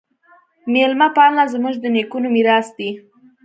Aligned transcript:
میلمه 0.71 1.07
پالنه 1.15 1.43
زموږ 1.53 1.75
د 1.79 1.85
نیکونو 1.95 2.27
میراث 2.35 2.67
دی. 2.77 2.89